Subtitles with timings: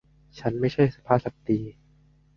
[0.39, 1.59] ฉันไม่ใช่สุภาพสตรี